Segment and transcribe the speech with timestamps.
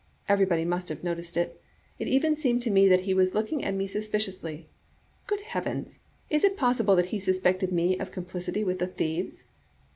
[0.27, 1.61] Everybody must have noticed it.
[1.99, 4.63] It even seemed to me that he was looking at me suspi ciously.
[5.27, 5.99] Good heavens!
[6.27, 9.45] is it possible that he suspected me of complicity with the thieves?'